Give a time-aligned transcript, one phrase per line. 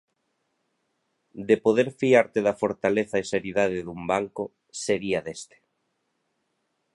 [1.49, 4.43] De poder fiarte da fortaleza e seriedade dun banco,
[4.83, 5.57] sería deste.